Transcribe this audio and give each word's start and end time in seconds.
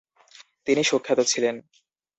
তিনি 0.67 0.81
সুখ্যাত 0.83 1.19
ছিলেন। 1.21 1.55